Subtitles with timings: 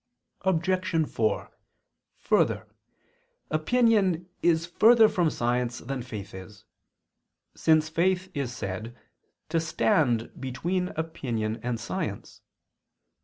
[0.41, 1.07] Obj.
[1.07, 1.51] 4:
[2.17, 2.65] Further,
[3.51, 6.65] opinion is further from science than faith is,
[7.53, 8.97] since faith is said
[9.49, 12.41] to stand between opinion and science.